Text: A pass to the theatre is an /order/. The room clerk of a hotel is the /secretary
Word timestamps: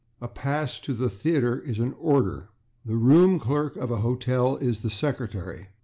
A 0.19 0.27
pass 0.27 0.79
to 0.79 0.95
the 0.95 1.11
theatre 1.11 1.59
is 1.59 1.77
an 1.77 1.93
/order/. 1.93 2.47
The 2.83 2.95
room 2.95 3.39
clerk 3.39 3.75
of 3.75 3.91
a 3.91 3.97
hotel 3.97 4.57
is 4.57 4.81
the 4.81 4.89
/secretary 4.89 5.67